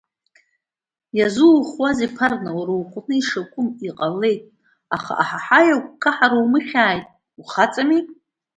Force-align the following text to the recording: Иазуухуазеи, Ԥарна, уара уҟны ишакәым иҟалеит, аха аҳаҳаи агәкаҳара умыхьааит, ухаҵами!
Иазуухуазеи, 1.17 2.09
Ԥарна, 2.15 2.51
уара 2.57 2.73
уҟны 2.81 3.15
ишакәым 3.19 3.67
иҟалеит, 3.87 4.41
аха 4.95 5.13
аҳаҳаи 5.21 5.69
агәкаҳара 5.75 6.37
умыхьааит, 6.43 7.05
ухаҵами! 7.39 8.01